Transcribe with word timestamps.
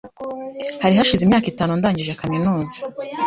Hari 0.83 0.93
hashize 0.99 1.21
imyaka 1.23 1.47
itanu 1.53 1.71
ndangije 1.79 2.17
kaminuza. 2.21 2.75